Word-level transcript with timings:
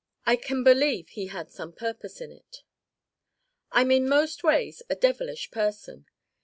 I 0.25 0.35
can 0.35 0.63
believe 0.63 1.09
he 1.09 1.27
had 1.27 1.51
some 1.51 1.73
Purpose 1.73 2.21
in 2.21 2.31
it. 2.31 2.63
I'm 3.71 3.91
in 3.91 4.09
most 4.09 4.43
ways 4.43 4.81
a 4.89 4.95
devilish 4.95 5.51
person. 5.51 6.07